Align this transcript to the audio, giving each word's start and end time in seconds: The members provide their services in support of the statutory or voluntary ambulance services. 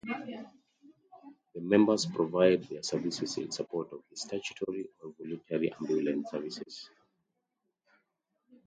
The 1.53 1.61
members 1.61 2.07
provide 2.07 2.63
their 2.63 2.81
services 2.81 3.37
in 3.37 3.51
support 3.51 3.93
of 3.93 4.01
the 4.09 4.17
statutory 4.17 4.89
or 5.03 5.11
voluntary 5.19 5.71
ambulance 5.79 6.31
services. 6.31 6.89